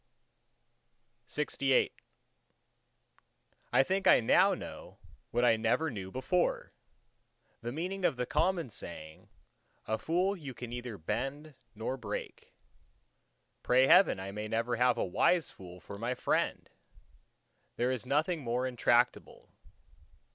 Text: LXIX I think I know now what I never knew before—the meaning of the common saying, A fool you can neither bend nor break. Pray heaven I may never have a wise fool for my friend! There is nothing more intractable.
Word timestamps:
LXIX 1.27 1.91
I 3.71 3.83
think 3.83 4.07
I 4.07 4.19
know 4.19 4.55
now 4.55 4.97
what 5.29 5.45
I 5.45 5.57
never 5.57 5.91
knew 5.91 6.09
before—the 6.09 7.71
meaning 7.71 8.03
of 8.03 8.15
the 8.15 8.25
common 8.25 8.71
saying, 8.71 9.29
A 9.85 9.99
fool 9.99 10.35
you 10.35 10.55
can 10.55 10.71
neither 10.71 10.97
bend 10.97 11.53
nor 11.75 11.97
break. 11.97 12.55
Pray 13.61 13.85
heaven 13.85 14.19
I 14.19 14.31
may 14.31 14.47
never 14.47 14.77
have 14.77 14.97
a 14.97 15.05
wise 15.05 15.51
fool 15.51 15.79
for 15.79 15.99
my 15.99 16.15
friend! 16.15 16.67
There 17.75 17.91
is 17.91 18.03
nothing 18.03 18.41
more 18.41 18.65
intractable. 18.65 19.51